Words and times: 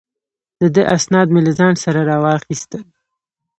د 0.59 0.61
ده 0.75 0.83
اسناد 0.95 1.27
مې 1.33 1.41
له 1.47 1.51
ځان 1.59 1.73
سره 1.83 1.99
را 2.09 2.17
واخیستل. 2.23 2.81